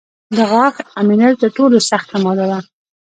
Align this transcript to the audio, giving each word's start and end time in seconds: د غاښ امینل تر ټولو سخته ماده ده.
د 0.35 0.37
غاښ 0.51 0.75
امینل 1.01 1.33
تر 1.41 1.49
ټولو 1.57 1.77
سخته 1.89 2.15
ماده 2.23 2.45
ده. 2.51 2.59